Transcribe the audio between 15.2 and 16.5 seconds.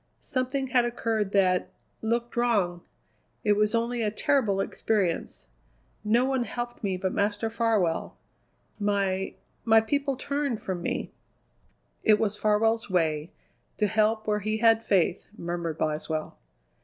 murmured Boswell.